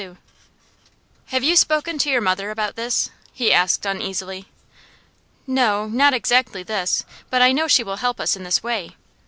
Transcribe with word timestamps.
'Have 1.27 1.43
you 1.43 1.55
spoken 1.55 1.99
to 1.99 2.09
your 2.09 2.21
mother 2.21 2.49
about 2.49 2.75
this?' 2.75 3.11
he 3.33 3.53
asked 3.53 3.85
uneasily. 3.85 4.47
'No 5.45 5.85
not 5.89 6.15
exactly 6.15 6.63
this. 6.63 7.05
But 7.29 7.43
I 7.43 7.51
know 7.51 7.67
she 7.67 7.83
will 7.83 7.97
help 7.97 8.19
us 8.19 8.35
in 8.35 8.41
this 8.41 8.63
way. 8.63 8.95